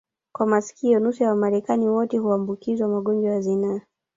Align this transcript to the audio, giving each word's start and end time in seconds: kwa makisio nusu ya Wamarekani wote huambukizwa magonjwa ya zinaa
kwa 0.35 0.45
makisio 0.45 0.99
nusu 0.99 1.23
ya 1.23 1.29
Wamarekani 1.29 1.89
wote 1.89 2.17
huambukizwa 2.17 2.87
magonjwa 2.87 3.31
ya 3.31 3.41
zinaa 3.41 3.79